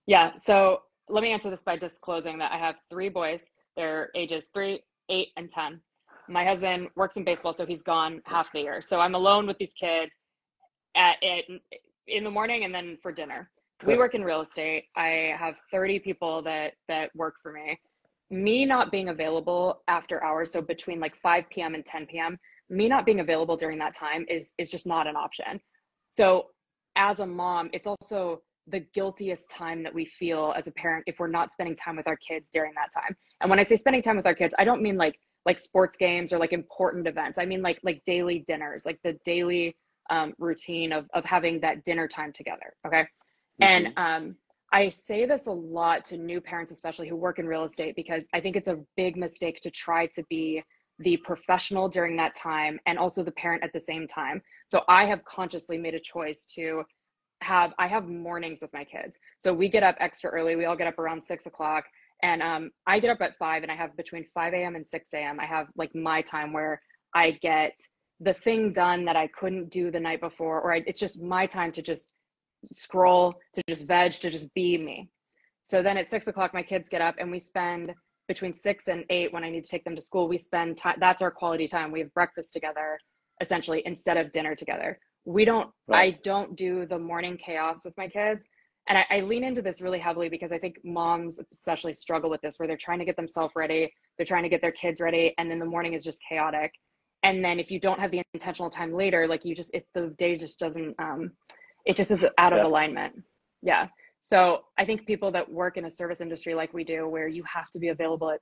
Yeah. 0.07 0.33
So 0.39 0.81
let 1.09 1.23
me 1.23 1.31
answer 1.31 1.51
this 1.51 1.63
by 1.63 1.77
disclosing 1.77 2.39
that 2.39 2.51
I 2.51 2.59
have 2.59 2.77
three 2.91 3.11
boys. 3.11 3.47
They're 3.77 4.11
ages 4.15 4.51
three, 4.53 4.83
eight, 5.09 5.29
and 5.37 5.51
10. 5.51 5.81
My 6.29 6.45
husband 6.45 6.89
works 6.97 7.17
in 7.17 7.25
baseball, 7.25 7.53
so 7.53 7.67
he's 7.67 7.83
gone 7.83 8.23
half 8.25 8.51
the 8.53 8.61
year. 8.61 8.83
So 8.83 9.01
I'm 9.01 9.15
alone 9.15 9.47
with 9.47 9.59
these 9.59 9.75
kids 9.75 10.13
at, 10.97 11.17
at 11.23 11.45
in 12.07 12.25
the 12.25 12.31
morning 12.31 12.65
and 12.65 12.75
then 12.75 12.99
for 13.03 13.13
dinner. 13.13 13.51
We 13.87 13.99
work 13.99 14.15
in 14.15 14.25
real 14.25 14.41
estate. 14.41 14.85
I 14.97 15.35
have 15.39 15.57
30 15.71 15.99
people 15.99 16.41
that 16.43 16.73
that 16.89 17.11
work 17.15 17.35
for 17.43 17.53
me. 17.53 17.79
Me 18.31 18.65
not 18.65 18.91
being 18.91 19.11
available 19.11 19.83
after 19.89 20.25
hours, 20.25 20.53
so 20.53 20.63
between 20.63 21.01
like 21.01 21.15
5 21.17 21.45
p.m. 21.51 21.75
and 21.75 21.85
10 21.85 22.07
p.m., 22.07 22.39
me 22.71 22.89
not 22.89 23.05
being 23.05 23.21
available 23.21 23.57
during 23.57 23.79
that 23.81 23.95
time 23.95 24.25
is 24.29 24.53
is 24.57 24.71
just 24.71 24.87
not 24.87 25.07
an 25.07 25.17
option. 25.17 25.61
So 26.09 26.47
as 26.97 27.21
a 27.21 27.27
mom, 27.27 27.69
it's 27.73 27.87
also 27.87 28.43
the 28.67 28.81
guiltiest 28.95 29.51
time 29.51 29.83
that 29.83 29.95
we 29.95 30.05
feel 30.05 30.55
as 30.57 30.67
a 30.67 30.73
parent 30.73 31.05
if 31.07 31.19
we're 31.19 31.27
not 31.29 31.53
spending 31.53 31.77
time 31.77 31.97
with 31.97 32.09
our 32.09 32.17
kids 32.17 32.49
during 32.51 32.73
that 32.75 32.93
time. 32.93 33.17
And 33.41 33.51
when 33.51 33.59
I 33.59 33.63
say 33.63 33.77
spending 33.77 34.03
time 34.03 34.17
with 34.17 34.27
our 34.27 34.35
kids, 34.35 34.55
I 34.59 34.65
don't 34.65 34.83
mean 34.83 34.97
like 34.97 35.19
like 35.47 35.61
sports 35.61 35.97
games 35.97 36.33
or 36.33 36.39
like 36.39 36.53
important 36.53 37.07
events. 37.07 37.39
I 37.39 37.45
mean 37.45 37.63
like 37.63 37.79
like 37.83 38.03
daily 38.05 38.45
dinners, 38.47 38.87
like 38.87 38.99
the 39.05 39.19
daily 39.25 39.77
um, 40.11 40.33
routine 40.39 40.93
of 40.93 41.07
of 41.15 41.25
having 41.25 41.61
that 41.61 41.85
dinner 41.85 42.09
time 42.09 42.33
together. 42.33 42.75
Okay, 42.87 43.03
mm-hmm. 43.03 43.63
and 43.63 43.89
um, 43.97 44.37
I 44.73 44.89
say 44.89 45.27
this 45.27 45.47
a 45.47 45.53
lot 45.53 46.05
to 46.07 46.17
new 46.17 46.41
parents, 46.41 46.73
especially 46.73 47.09
who 47.09 47.17
work 47.17 47.39
in 47.39 47.47
real 47.47 47.65
estate, 47.65 47.95
because 47.95 48.27
I 48.33 48.41
think 48.41 48.57
it's 48.57 48.69
a 48.69 48.81
big 48.97 49.17
mistake 49.17 49.61
to 49.61 49.71
try 49.71 50.07
to 50.07 50.25
be 50.29 50.63
the 51.01 51.17
professional 51.19 51.89
during 51.89 52.17
that 52.17 52.35
time 52.35 52.79
and 52.87 52.99
also 52.99 53.23
the 53.23 53.33
parent 53.33 53.63
at 53.65 53.73
the 53.73 53.81
same 53.81 54.07
time. 54.07 54.41
So 54.67 54.83
I 54.89 55.07
have 55.07 55.25
consciously 55.25 55.77
made 55.77 55.95
a 55.95 56.01
choice 56.01 56.45
to 56.55 56.85
have 57.45 57.73
I 57.79 57.87
have 57.87 58.09
mornings 58.09 58.63
with 58.63 58.73
my 58.73 58.85
kids. 58.85 59.17
So 59.39 59.53
we 59.53 59.69
get 59.69 59.83
up 59.83 59.97
extra 60.01 60.31
early. 60.31 60.57
We 60.57 60.65
all 60.65 60.77
get 60.77 60.87
up 60.87 60.99
around 60.99 61.23
six 61.23 61.47
o'clock. 61.47 61.85
And 62.23 62.43
um, 62.43 62.71
I 62.87 63.01
get 63.01 63.11
up 63.11 63.21
at 63.21 63.37
five 63.39 63.63
and 63.63 63.71
I 63.71 63.77
have 63.77 63.97
between 63.97 64.25
5 64.33 64.55
a.m. 64.55 64.77
and 64.77 64.87
6 64.87 65.11
a.m. 65.15 65.39
I 65.39 65.45
have 65.45 65.67
like 65.77 65.95
my 65.95 66.23
time 66.23 66.53
where 66.53 66.81
I 67.15 67.33
get 67.33 67.79
the 68.21 68.33
thing 68.33 68.73
done 68.73 69.05
that 69.05 69.17
I 69.17 69.27
couldn't 69.27 69.71
do 69.71 69.91
the 69.91 70.01
night 70.01 70.21
before, 70.21 70.61
or 70.61 70.73
I, 70.73 70.83
it's 70.87 70.99
just 70.99 71.23
my 71.23 71.47
time 71.47 71.71
to 71.73 71.83
just 71.83 72.13
scroll, 72.65 73.35
to 73.55 73.63
just 73.69 73.87
veg, 73.87 74.13
to 74.13 74.31
just 74.31 74.55
be 74.55 74.79
me. 74.79 75.11
So 75.63 75.83
then 75.83 75.99
at 75.99 76.09
six 76.09 76.27
o'clock, 76.27 76.55
my 76.55 76.63
kids 76.63 76.89
get 76.89 77.03
up 77.03 77.17
and 77.19 77.31
we 77.31 77.39
spend 77.39 77.95
between 78.29 78.55
six 78.55 78.89
and 78.89 79.05
eight 79.11 79.33
when 79.33 79.45
I 79.45 79.51
need 79.51 79.65
to 79.65 79.71
take 79.71 79.85
them 79.85 79.95
to 79.97 80.01
school, 80.01 80.29
we 80.29 80.39
spend 80.39 80.79
time. 80.79 80.97
That's 80.99 81.21
our 81.21 81.31
quality 81.31 81.67
time. 81.67 81.93
We 81.93 82.01
have 82.01 82.15
breakfast 82.15 82.53
together, 82.53 82.99
essentially, 83.41 83.83
instead 83.85 84.17
of 84.17 84.33
dinner 84.33 84.55
together. 84.55 84.99
We 85.25 85.45
don't. 85.45 85.71
Right. 85.89 86.15
I 86.15 86.19
don't 86.23 86.57
do 86.57 86.87
the 86.87 86.99
morning 86.99 87.39
chaos 87.45 87.85
with 87.85 87.97
my 87.97 88.09
kids, 88.09 88.45
and 88.89 88.99
I, 88.99 89.07
I 89.11 89.21
lean 89.21 89.45
into 89.45 89.63
this 89.63 89.81
really 89.81 89.99
heavily 89.99 90.29
because 90.29 90.53
I 90.53 90.59
think 90.59 90.77
moms 90.85 91.41
especially 91.53 91.95
struggle 91.95 92.29
with 92.31 92.41
this, 92.43 92.59
where 92.59 92.69
they're 92.69 92.77
trying 92.77 92.99
to 92.99 93.05
get 93.05 93.17
themselves 93.17 93.55
ready, 93.57 93.93
they're 94.17 94.27
trying 94.27 94.43
to 94.43 94.49
get 94.49 94.61
their 94.61 94.73
kids 94.73 95.01
ready, 95.01 95.35
and 95.39 95.51
then 95.51 95.59
the 95.59 95.65
morning 95.65 95.95
is 95.95 96.05
just 96.05 96.21
chaotic. 96.29 96.73
And 97.23 97.43
then 97.43 97.59
if 97.59 97.71
you 97.71 97.81
don't 97.81 97.99
have 97.99 98.11
the 98.11 98.23
intentional 98.35 98.69
time 98.69 98.93
later, 98.93 99.27
like 99.27 99.47
you 99.47 99.55
just, 99.55 99.71
if 99.73 99.85
the 99.95 100.15
day 100.19 100.37
just 100.37 100.59
doesn't, 100.59 100.95
um, 100.99 101.33
it 101.87 101.97
just 101.97 102.11
is 102.11 102.25
out 102.37 102.53
of 102.53 102.59
yeah. 102.59 102.67
alignment. 102.67 103.15
Yeah. 103.63 103.87
So 104.21 104.65
I 104.79 104.85
think 104.85 105.07
people 105.07 105.33
that 105.33 105.51
work 105.51 105.79
in 105.79 105.87
a 105.87 105.91
service 105.91 106.21
industry 106.21 106.55
like 106.55 106.75
we 106.75 106.85
do, 106.85 107.09
where 107.09 107.27
you 107.27 107.43
have 107.45 107.71
to 107.71 107.79
be 107.79 107.89
available 107.89 108.31
at 108.31 108.41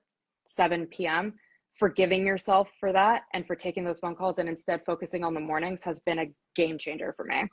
7 0.48 0.86
p.m., 0.86 1.34
forgiving 1.78 2.26
yourself 2.26 2.68
for 2.78 2.92
that 2.92 3.22
and 3.32 3.46
for 3.46 3.56
taking 3.56 3.84
those 3.84 3.98
phone 3.98 4.14
calls 4.14 4.38
and 4.38 4.48
instead 4.48 4.82
focusing 4.84 5.24
on 5.24 5.34
the 5.34 5.40
mornings 5.40 5.82
has 5.82 6.00
been 6.00 6.20
a 6.20 6.26
game 6.54 6.78
changer 6.78 7.12
for 7.16 7.24
me. 7.24 7.44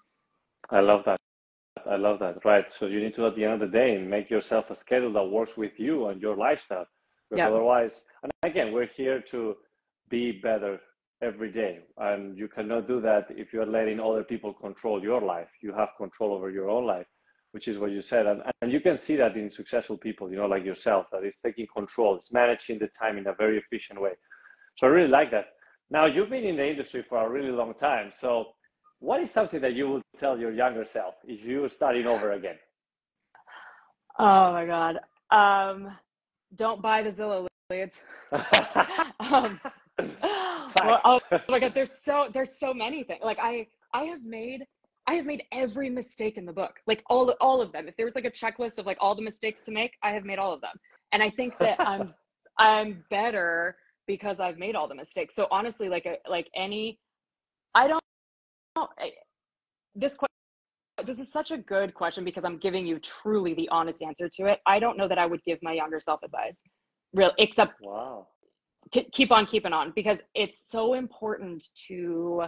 I 0.69 0.81
love 0.81 1.03
that. 1.05 1.19
I 1.89 1.95
love 1.95 2.19
that. 2.19 2.43
Right. 2.43 2.65
So 2.77 2.87
you 2.87 2.99
need 2.99 3.15
to, 3.15 3.27
at 3.27 3.35
the 3.35 3.45
end 3.45 3.53
of 3.53 3.71
the 3.71 3.77
day, 3.77 3.97
make 3.97 4.29
yourself 4.29 4.69
a 4.69 4.75
schedule 4.75 5.13
that 5.13 5.23
works 5.23 5.55
with 5.55 5.71
you 5.77 6.07
and 6.07 6.21
your 6.21 6.35
lifestyle. 6.35 6.85
Because 7.29 7.43
yep. 7.43 7.49
otherwise, 7.49 8.05
and 8.23 8.31
again, 8.43 8.73
we're 8.73 8.87
here 8.87 9.21
to 9.31 9.55
be 10.09 10.31
better 10.31 10.79
every 11.21 11.51
day. 11.51 11.79
And 11.97 12.37
you 12.37 12.47
cannot 12.47 12.87
do 12.87 12.99
that 13.01 13.27
if 13.29 13.53
you're 13.53 13.65
letting 13.65 13.99
other 13.99 14.23
people 14.23 14.53
control 14.53 15.01
your 15.01 15.21
life. 15.21 15.47
You 15.61 15.73
have 15.73 15.89
control 15.97 16.33
over 16.33 16.49
your 16.49 16.69
own 16.69 16.85
life 16.85 17.07
which 17.51 17.67
is 17.67 17.77
what 17.77 17.91
you 17.91 18.01
said. 18.01 18.25
And, 18.27 18.41
and 18.61 18.71
you 18.71 18.79
can 18.79 18.97
see 18.97 19.15
that 19.17 19.35
in 19.35 19.49
successful 19.49 19.97
people, 19.97 20.29
you 20.29 20.37
know, 20.37 20.45
like 20.45 20.65
yourself, 20.65 21.07
that 21.11 21.23
it's 21.23 21.39
taking 21.39 21.67
control, 21.75 22.15
it's 22.15 22.31
managing 22.31 22.79
the 22.79 22.87
time 22.87 23.17
in 23.17 23.27
a 23.27 23.33
very 23.33 23.57
efficient 23.57 23.99
way. 24.01 24.11
So 24.77 24.87
I 24.87 24.89
really 24.91 25.09
like 25.09 25.31
that. 25.31 25.45
Now, 25.91 26.05
you've 26.05 26.29
been 26.29 26.43
in 26.43 26.57
the 26.57 26.67
industry 26.67 27.03
for 27.07 27.17
a 27.17 27.29
really 27.29 27.51
long 27.51 27.73
time. 27.73 28.11
So, 28.15 28.49
what 28.99 29.21
is 29.21 29.31
something 29.31 29.61
that 29.61 29.73
you 29.73 29.89
would 29.89 30.03
tell 30.19 30.37
your 30.37 30.51
younger 30.51 30.85
self 30.85 31.15
if 31.25 31.43
you 31.43 31.61
were 31.61 31.69
starting 31.69 32.05
over 32.05 32.33
again? 32.33 32.57
Oh 34.19 34.51
my 34.51 34.65
God. 34.65 34.99
Um, 35.31 35.95
don't 36.55 36.81
buy 36.81 37.01
the 37.01 37.09
Zillow 37.09 37.47
leads. 37.69 38.01
um, 39.19 39.59
well, 40.83 41.01
oh 41.05 41.19
my 41.49 41.59
God, 41.59 41.73
there's 41.73 41.93
so, 42.03 42.27
there's 42.33 42.59
so 42.59 42.73
many 42.73 43.03
things. 43.03 43.21
Like 43.23 43.39
I, 43.41 43.67
I 43.93 44.03
have 44.03 44.23
made 44.23 44.65
I 45.09 45.15
have 45.15 45.25
made 45.25 45.41
every 45.51 45.89
mistake 45.89 46.37
in 46.37 46.45
the 46.45 46.53
book, 46.53 46.81
like 46.85 47.01
all 47.09 47.31
all 47.41 47.61
of 47.61 47.71
them. 47.71 47.87
If 47.87 47.97
there 47.97 48.05
was 48.05 48.13
like 48.13 48.25
a 48.25 48.29
checklist 48.29 48.77
of 48.77 48.85
like 48.85 48.97
all 49.01 49.15
the 49.15 49.23
mistakes 49.23 49.63
to 49.63 49.71
make, 49.71 49.93
I 50.03 50.11
have 50.11 50.23
made 50.23 50.37
all 50.37 50.53
of 50.53 50.61
them. 50.61 50.75
And 51.11 51.23
I 51.23 51.31
think 51.31 51.57
that 51.57 51.79
I'm 51.79 52.13
I'm 52.59 53.03
better 53.09 53.75
because 54.05 54.39
I've 54.39 54.59
made 54.59 54.75
all 54.75 54.87
the 54.87 54.93
mistakes. 54.93 55.33
So 55.33 55.47
honestly, 55.49 55.89
like 55.89 56.05
a, 56.05 56.17
like 56.29 56.47
any, 56.55 56.99
I 57.73 57.87
don't. 57.87 58.03
I, 58.77 59.13
this 59.95 60.13
question, 60.13 61.07
this 61.07 61.17
is 61.17 61.31
such 61.31 61.49
a 61.49 61.57
good 61.57 61.95
question 61.95 62.23
because 62.23 62.45
I'm 62.45 62.59
giving 62.59 62.85
you 62.85 62.99
truly 62.99 63.55
the 63.55 63.67
honest 63.69 64.03
answer 64.03 64.29
to 64.29 64.45
it. 64.45 64.59
I 64.67 64.77
don't 64.77 64.95
know 64.95 65.07
that 65.07 65.17
I 65.17 65.25
would 65.25 65.43
give 65.43 65.57
my 65.63 65.73
younger 65.73 65.99
self 65.99 66.21
advice, 66.21 66.61
real 67.15 67.31
except 67.39 67.81
wow, 67.81 68.27
keep 69.11 69.31
on 69.31 69.47
keeping 69.47 69.73
on 69.73 69.91
because 69.95 70.19
it's 70.35 70.65
so 70.67 70.93
important 70.93 71.65
to 71.87 72.43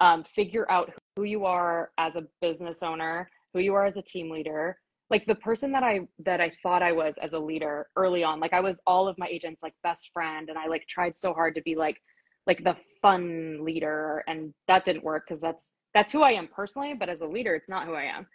um, 0.00 0.24
figure 0.24 0.70
out 0.70 0.92
who 1.16 1.24
you 1.24 1.44
are 1.44 1.90
as 1.98 2.16
a 2.16 2.24
business 2.40 2.82
owner, 2.82 3.28
who 3.54 3.60
you 3.60 3.74
are 3.74 3.86
as 3.86 3.96
a 3.96 4.02
team 4.02 4.30
leader. 4.30 4.76
Like 5.08 5.24
the 5.26 5.36
person 5.36 5.70
that 5.72 5.84
I 5.84 6.00
that 6.24 6.40
I 6.40 6.50
thought 6.62 6.82
I 6.82 6.92
was 6.92 7.14
as 7.22 7.32
a 7.32 7.38
leader 7.38 7.86
early 7.96 8.24
on, 8.24 8.40
like 8.40 8.52
I 8.52 8.60
was 8.60 8.80
all 8.86 9.06
of 9.06 9.16
my 9.18 9.26
agents 9.28 9.62
like 9.62 9.74
best 9.82 10.10
friend, 10.12 10.48
and 10.48 10.58
I 10.58 10.66
like 10.66 10.86
tried 10.88 11.16
so 11.16 11.32
hard 11.32 11.54
to 11.54 11.62
be 11.62 11.76
like 11.76 11.96
like 12.46 12.64
the 12.64 12.76
fun 13.02 13.64
leader, 13.64 14.24
and 14.26 14.52
that 14.68 14.84
didn't 14.84 15.04
work 15.04 15.24
because 15.26 15.40
that's 15.40 15.74
that's 15.94 16.12
who 16.12 16.22
I 16.22 16.32
am 16.32 16.48
personally, 16.48 16.94
but 16.94 17.08
as 17.08 17.20
a 17.20 17.26
leader, 17.26 17.54
it's 17.54 17.68
not 17.68 17.86
who 17.86 17.94
I 17.94 18.04
am. 18.04 18.26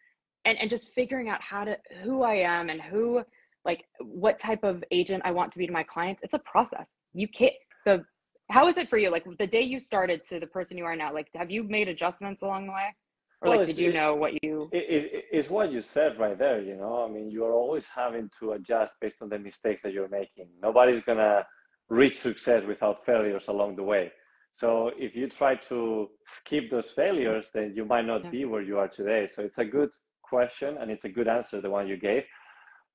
And 0.45 0.57
and 0.57 0.69
just 0.69 0.93
figuring 0.95 1.27
out 1.27 1.41
how 1.41 1.65
to 1.65 1.77
who 2.03 2.23
I 2.23 2.35
am 2.35 2.69
and 2.69 2.81
who 2.81 3.21
like 3.65 3.83
what 3.99 4.39
type 4.39 4.63
of 4.63 4.83
agent 4.91 5.21
I 5.25 5.31
want 5.31 5.51
to 5.51 5.59
be 5.59 5.67
to 5.67 5.73
my 5.73 5.83
clients, 5.83 6.23
it's 6.23 6.33
a 6.33 6.39
process. 6.39 6.93
You 7.13 7.27
can't 7.27 7.53
the 7.85 8.03
how 8.51 8.67
is 8.67 8.77
it 8.77 8.89
for 8.89 8.97
you? 8.97 9.09
Like 9.09 9.25
the 9.37 9.47
day 9.47 9.61
you 9.61 9.79
started 9.79 10.23
to 10.25 10.39
the 10.39 10.47
person 10.47 10.77
you 10.77 10.85
are 10.85 10.95
now 10.95 11.13
like 11.13 11.29
have 11.35 11.49
you 11.49 11.63
made 11.63 11.87
adjustments 11.87 12.41
along 12.41 12.67
the 12.67 12.73
way? 12.73 12.95
Or 13.41 13.49
well, 13.49 13.57
like 13.59 13.67
did 13.67 13.77
you 13.77 13.91
know 13.91 14.13
what 14.13 14.43
you 14.43 14.69
it, 14.71 14.85
it, 14.95 15.25
it's 15.31 15.49
what 15.49 15.71
you 15.71 15.81
said 15.81 16.19
right 16.19 16.37
there 16.37 16.61
you 16.61 16.75
know? 16.75 17.05
I 17.07 17.11
mean 17.11 17.31
you're 17.31 17.53
always 17.53 17.87
having 17.87 18.29
to 18.39 18.51
adjust 18.53 18.93
based 19.01 19.21
on 19.21 19.29
the 19.29 19.39
mistakes 19.39 19.81
that 19.83 19.93
you're 19.93 20.09
making. 20.09 20.47
Nobody's 20.61 21.01
gonna 21.01 21.45
reach 21.89 22.19
success 22.19 22.63
without 22.67 23.05
failures 23.05 23.45
along 23.47 23.77
the 23.77 23.83
way. 23.83 24.11
So 24.53 24.91
if 24.97 25.15
you 25.15 25.27
try 25.29 25.55
to 25.69 26.09
skip 26.27 26.69
those 26.69 26.91
failures 26.91 27.47
then 27.53 27.73
you 27.75 27.85
might 27.85 28.05
not 28.05 28.25
yeah. 28.25 28.31
be 28.31 28.45
where 28.45 28.61
you 28.61 28.77
are 28.77 28.89
today. 28.89 29.27
So 29.27 29.43
it's 29.43 29.59
a 29.59 29.65
good 29.65 29.91
question 30.21 30.77
and 30.79 30.91
it's 30.91 31.05
a 31.05 31.09
good 31.09 31.27
answer 31.27 31.59
the 31.61 31.69
one 31.69 31.87
you 31.87 31.97
gave 31.97 32.23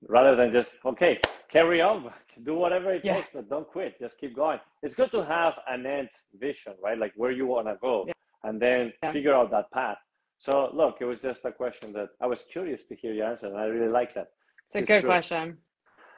rather 0.08 0.36
than 0.36 0.52
just 0.52 0.78
okay 0.84 1.18
carry 1.50 1.80
on 1.80 2.10
do 2.44 2.54
whatever 2.54 2.92
it 2.92 3.04
yeah. 3.04 3.16
takes 3.16 3.28
but 3.32 3.48
don't 3.48 3.66
quit 3.66 3.98
just 3.98 4.18
keep 4.18 4.34
going 4.34 4.58
it's 4.82 4.94
good 4.94 5.10
to 5.10 5.24
have 5.24 5.54
an 5.68 5.86
end 5.86 6.08
vision 6.38 6.74
right 6.82 6.98
like 6.98 7.12
where 7.16 7.30
you 7.30 7.46
want 7.46 7.66
to 7.66 7.76
go 7.80 8.04
yeah. 8.06 8.12
and 8.44 8.60
then 8.60 8.92
yeah. 9.02 9.12
figure 9.12 9.34
out 9.34 9.50
that 9.50 9.70
path 9.70 9.98
so 10.38 10.70
look 10.74 10.96
it 11.00 11.04
was 11.04 11.20
just 11.20 11.44
a 11.44 11.52
question 11.52 11.92
that 11.92 12.08
i 12.20 12.26
was 12.26 12.44
curious 12.50 12.84
to 12.84 12.94
hear 12.94 13.12
your 13.12 13.26
answer 13.26 13.46
and 13.46 13.56
i 13.56 13.64
really 13.64 13.90
like 13.90 14.14
that 14.14 14.28
it's 14.66 14.76
a 14.76 14.82
good 14.82 15.00
true. 15.00 15.08
question 15.08 15.56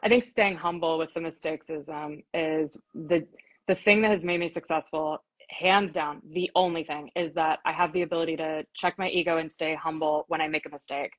i 0.03 0.09
think 0.09 0.25
staying 0.25 0.57
humble 0.57 0.99
with 0.99 1.13
the 1.15 1.21
mistakes 1.21 1.71
is 1.71 1.89
um 1.89 2.23
is 2.35 2.77
the 2.95 3.25
the 3.69 3.75
thing 3.75 4.03
that 4.03 4.11
has 4.11 4.25
made 4.25 4.41
me 4.41 4.49
successful 4.49 5.19
hands 5.51 5.93
down 5.93 6.21
the 6.33 6.51
only 6.57 6.83
thing 6.83 7.09
is 7.15 7.33
that 7.33 7.61
i 7.65 7.73
have 7.73 7.93
the 7.93 8.03
ability 8.03 8.37
to 8.37 8.65
check 8.75 8.95
my 8.99 9.09
ego 9.09 9.39
and 9.39 9.51
stay 9.51 9.75
humble 9.75 10.25
when 10.29 10.41
i 10.41 10.49
make 10.49 10.67
a 10.67 10.69
mistake 10.69 11.13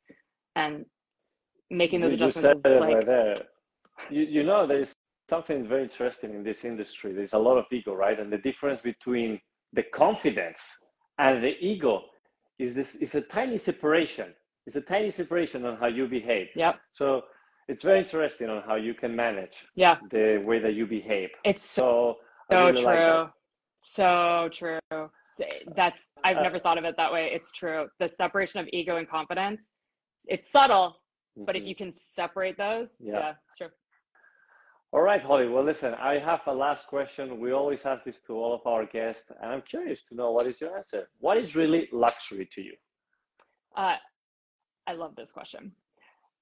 and 0.55 0.85
making 1.69 2.01
those 2.01 2.11
you, 2.11 2.15
adjustments. 2.15 2.61
You 2.65 2.71
said 2.71 2.81
like... 2.81 2.95
right 2.95 3.05
there. 3.05 3.35
You, 4.09 4.23
you 4.23 4.43
know, 4.43 4.65
there's 4.65 4.93
something 5.29 5.67
very 5.67 5.83
interesting 5.83 6.33
in 6.33 6.43
this 6.43 6.65
industry. 6.65 7.13
There's 7.13 7.33
a 7.33 7.38
lot 7.38 7.57
of 7.57 7.65
ego, 7.71 7.93
right? 7.93 8.19
And 8.19 8.31
the 8.31 8.38
difference 8.38 8.81
between 8.81 9.39
the 9.73 9.83
confidence 9.83 10.61
and 11.17 11.43
the 11.43 11.55
ego 11.63 12.03
is 12.57 12.73
this 12.73 12.95
is 12.95 13.15
a 13.15 13.21
tiny 13.21 13.57
separation. 13.57 14.33
It's 14.65 14.75
a 14.75 14.81
tiny 14.81 15.09
separation 15.09 15.65
on 15.65 15.77
how 15.77 15.88
you 15.88 16.07
behave. 16.07 16.47
Yeah. 16.55 16.73
So 16.91 17.23
it's 17.67 17.83
very 17.83 17.99
interesting 17.99 18.49
on 18.49 18.63
how 18.63 18.75
you 18.75 18.93
can 18.93 19.15
manage 19.15 19.57
yeah. 19.75 19.97
the 20.11 20.43
way 20.45 20.59
that 20.59 20.73
you 20.73 20.85
behave. 20.85 21.29
It's 21.45 21.63
so 21.63 22.17
so, 22.51 22.57
so 22.57 22.65
really 22.65 22.83
true. 22.83 23.21
Like 23.21 23.29
so 23.81 24.49
true. 24.51 24.79
That's 25.75 26.05
I've 26.23 26.38
uh, 26.38 26.41
never 26.41 26.59
thought 26.59 26.77
of 26.77 26.83
it 26.83 26.95
that 26.97 27.13
way. 27.13 27.29
It's 27.31 27.51
true. 27.51 27.88
The 27.99 28.09
separation 28.09 28.59
of 28.59 28.67
ego 28.73 28.97
and 28.97 29.07
confidence. 29.07 29.71
It's 30.27 30.51
subtle, 30.51 30.97
Mm-hmm. 31.38 31.45
But 31.45 31.55
if 31.55 31.62
mm-hmm. 31.62 31.69
you 31.69 31.75
can 31.75 31.93
separate 31.93 32.57
those, 32.57 32.95
yeah. 33.00 33.13
yeah, 33.13 33.33
it's 33.48 33.57
true. 33.57 33.67
All 34.91 35.01
right, 35.01 35.21
Holly. 35.21 35.48
Well, 35.48 35.63
listen, 35.63 35.93
I 35.93 36.17
have 36.17 36.41
a 36.48 36.53
last 36.53 36.88
question. 36.88 37.39
We 37.39 37.51
always 37.51 37.86
ask 37.86 38.03
this 38.03 38.19
to 38.25 38.33
all 38.33 38.55
of 38.55 38.65
our 38.65 38.86
guests, 38.86 39.25
and 39.41 39.51
I'm 39.51 39.62
curious 39.62 40.01
to 40.09 40.15
know 40.15 40.31
what 40.31 40.48
is 40.48 40.59
your 40.59 40.75
answer. 40.75 41.09
What 41.19 41.38
is 41.38 41.55
really 41.55 41.88
luxury 41.91 42.50
to 42.55 42.62
you? 42.62 42.74
Uh, 43.75 43.98
I 44.88 44.93
love 44.93 45.15
this 45.15 45.31
question. 45.31 45.74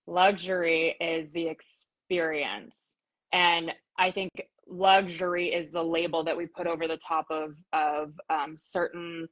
Luxury 0.07 0.95
is 1.01 1.31
the 1.31 1.47
experience. 1.49 2.93
And 3.33 3.71
I 3.99 4.11
think 4.11 4.31
luxury 4.65 5.49
is 5.53 5.71
the 5.71 5.83
label 5.83 6.23
that 6.23 6.37
we 6.37 6.45
put 6.45 6.67
over 6.67 6.87
the 6.87 6.97
top 7.05 7.25
of, 7.29 7.55
of 7.73 8.13
um, 8.29 8.55
certain 8.57 9.27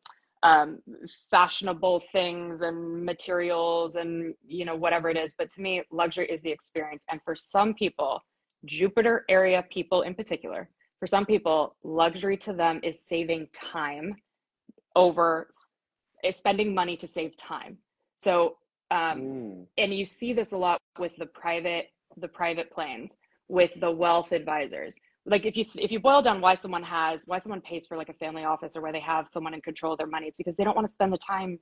um, 0.45 0.77
fashionable 1.31 1.99
things 2.11 2.61
and 2.61 3.03
materials 3.03 3.95
and 3.95 4.35
you 4.47 4.63
know 4.63 4.75
whatever 4.75 5.09
it 5.09 5.17
is. 5.17 5.33
But 5.37 5.49
to 5.51 5.61
me 5.61 5.81
luxury 5.91 6.27
is 6.29 6.41
the 6.43 6.51
experience. 6.51 7.03
And 7.11 7.19
for 7.25 7.35
some 7.35 7.73
people 7.73 8.21
jupiter 8.65 9.25
area 9.29 9.63
people 9.71 10.03
in 10.03 10.15
particular 10.15 10.69
for 10.99 11.07
some 11.07 11.25
people 11.25 11.75
luxury 11.83 12.37
to 12.37 12.53
them 12.53 12.79
is 12.83 13.03
saving 13.03 13.47
time 13.53 14.15
over 14.95 15.49
is 16.23 16.35
spending 16.35 16.73
money 16.73 16.95
to 16.97 17.07
save 17.07 17.35
time. 17.37 17.77
So 18.15 18.57
um, 18.91 19.19
mm. 19.19 19.65
and 19.79 19.93
you 19.93 20.05
see 20.05 20.31
this 20.31 20.51
a 20.51 20.57
lot 20.57 20.79
with 20.99 21.13
the 21.17 21.25
private 21.25 21.87
the 22.17 22.27
private 22.27 22.71
planes 22.71 23.17
with 23.47 23.71
the 23.79 23.89
wealth 23.89 24.31
advisors 24.31 24.95
like 25.25 25.45
if 25.45 25.55
you 25.57 25.65
if 25.75 25.91
you 25.91 25.99
boil 25.99 26.21
down 26.21 26.41
why 26.41 26.55
someone 26.55 26.83
has 26.83 27.23
why 27.25 27.39
someone 27.39 27.61
pays 27.61 27.87
for 27.87 27.97
like 27.97 28.09
a 28.09 28.13
family 28.13 28.43
office 28.43 28.75
or 28.75 28.81
why 28.81 28.91
they 28.91 28.99
have 28.99 29.27
someone 29.27 29.53
in 29.53 29.61
control 29.61 29.93
of 29.93 29.97
their 29.97 30.07
money 30.07 30.27
it's 30.27 30.37
because 30.37 30.55
they 30.55 30.63
don't 30.63 30.75
want 30.75 30.87
to 30.87 30.91
spend 30.91 31.11
the 31.11 31.17
time 31.17 31.59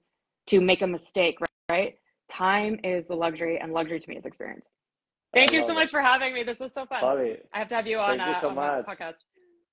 to 0.48 0.60
make 0.60 0.82
a 0.82 0.88
mistake 0.88 1.38
right, 1.40 1.50
right? 1.72 1.96
time 2.30 2.80
is 2.84 3.08
the 3.08 3.16
luxury 3.16 3.60
and 3.60 3.74
luxury 3.74 4.00
to 4.00 4.10
me 4.10 4.18
is 4.18 4.26
experience. 4.26 4.70
Thank 5.34 5.52
I 5.52 5.58
you 5.58 5.62
so 5.64 5.72
it. 5.72 5.76
much 5.76 5.90
for 5.90 6.02
having 6.02 6.34
me. 6.34 6.44
This 6.44 6.60
was 6.60 6.74
so 6.74 6.86
fun. 6.86 7.02
Bobby, 7.02 7.38
i 7.54 7.60
have 7.60 7.68
to 7.70 7.76
have 7.76 7.88
you 7.88 8.00
on, 8.00 8.20
uh, 8.20 8.28
you 8.28 8.36
so 8.40 8.50
on 8.50 8.56
much. 8.56 8.86
podcast. 8.86 9.18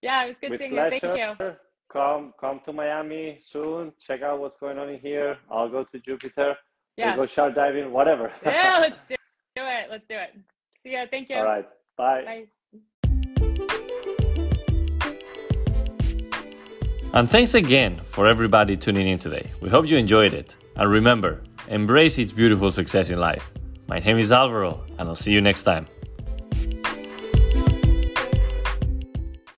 Yeah 0.02 0.24
it 0.24 0.28
was 0.28 0.36
good 0.40 0.50
With 0.50 0.60
seeing 0.60 0.72
pleasure. 0.72 0.94
you. 0.94 1.00
Thank 1.00 1.40
you. 1.40 1.52
Come 1.92 2.32
come 2.40 2.60
to 2.64 2.72
miami 2.72 3.38
soon. 3.40 3.92
Check 4.00 4.22
out 4.22 4.40
what's 4.40 4.56
going 4.56 4.78
on 4.78 4.88
in 4.88 5.00
here. 5.00 5.36
I'll 5.50 5.68
go 5.68 5.84
to 5.84 5.98
jupiter. 5.98 6.54
Yeah. 6.96 7.16
we'll 7.16 7.26
go 7.26 7.32
shark 7.32 7.54
diving 7.54 7.92
whatever. 7.92 8.32
Yeah 8.44 8.78
let's 8.80 9.00
do 9.08 9.14
it. 9.56 9.88
Let's 9.90 10.06
do 10.08 10.16
it. 10.16 10.38
See 10.82 10.92
ya. 10.92 11.06
Thank 11.10 11.28
you. 11.28 11.36
All 11.36 11.44
right. 11.44 11.68
Bye, 11.96 12.22
bye. 12.24 12.44
And 17.12 17.28
thanks 17.28 17.54
again 17.54 18.00
for 18.04 18.28
everybody 18.28 18.76
tuning 18.76 19.08
in 19.08 19.18
today. 19.18 19.50
We 19.60 19.68
hope 19.68 19.88
you 19.88 19.96
enjoyed 19.96 20.32
it. 20.32 20.56
And 20.76 20.88
remember, 20.88 21.42
embrace 21.66 22.20
each 22.20 22.36
beautiful 22.36 22.70
success 22.70 23.10
in 23.10 23.18
life. 23.18 23.50
My 23.88 23.98
name 23.98 24.18
is 24.18 24.30
Alvaro, 24.30 24.84
and 24.96 25.08
I'll 25.08 25.16
see 25.16 25.32
you 25.32 25.40
next 25.40 25.64
time. 25.64 25.88